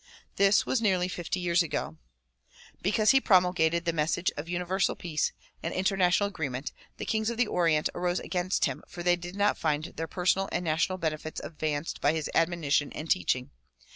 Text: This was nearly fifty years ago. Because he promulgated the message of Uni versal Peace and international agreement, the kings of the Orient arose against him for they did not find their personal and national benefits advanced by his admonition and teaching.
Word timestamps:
This 0.35 0.65
was 0.65 0.81
nearly 0.81 1.07
fifty 1.07 1.39
years 1.39 1.61
ago. 1.61 1.97
Because 2.81 3.11
he 3.11 3.21
promulgated 3.21 3.85
the 3.85 3.93
message 3.93 4.31
of 4.35 4.49
Uni 4.49 4.65
versal 4.65 4.97
Peace 4.97 5.31
and 5.61 5.71
international 5.75 6.25
agreement, 6.29 6.71
the 6.97 7.05
kings 7.05 7.29
of 7.29 7.37
the 7.37 7.45
Orient 7.45 7.87
arose 7.93 8.19
against 8.19 8.65
him 8.65 8.81
for 8.87 9.03
they 9.03 9.15
did 9.15 9.35
not 9.35 9.59
find 9.59 9.93
their 9.97 10.07
personal 10.07 10.49
and 10.51 10.65
national 10.65 10.97
benefits 10.97 11.39
advanced 11.43 12.01
by 12.01 12.13
his 12.13 12.31
admonition 12.33 12.91
and 12.93 13.11
teaching. 13.11 13.51